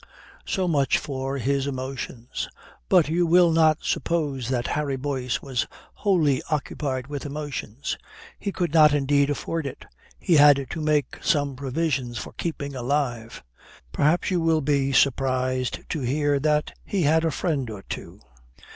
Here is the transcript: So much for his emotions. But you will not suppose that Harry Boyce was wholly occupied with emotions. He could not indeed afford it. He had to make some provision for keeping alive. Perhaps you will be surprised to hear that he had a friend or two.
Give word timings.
So 0.47 0.67
much 0.67 0.97
for 0.97 1.37
his 1.37 1.67
emotions. 1.67 2.49
But 2.89 3.07
you 3.07 3.27
will 3.27 3.51
not 3.51 3.83
suppose 3.83 4.49
that 4.49 4.65
Harry 4.65 4.95
Boyce 4.95 5.43
was 5.43 5.67
wholly 5.93 6.41
occupied 6.49 7.05
with 7.05 7.23
emotions. 7.23 7.99
He 8.39 8.51
could 8.51 8.73
not 8.73 8.95
indeed 8.95 9.29
afford 9.29 9.67
it. 9.67 9.85
He 10.17 10.37
had 10.37 10.65
to 10.71 10.81
make 10.81 11.19
some 11.23 11.55
provision 11.55 12.15
for 12.15 12.33
keeping 12.33 12.73
alive. 12.75 13.43
Perhaps 13.91 14.31
you 14.31 14.41
will 14.41 14.61
be 14.61 14.91
surprised 14.91 15.87
to 15.89 15.99
hear 15.99 16.39
that 16.39 16.73
he 16.83 17.03
had 17.03 17.23
a 17.23 17.29
friend 17.29 17.69
or 17.69 17.83
two. 17.83 18.21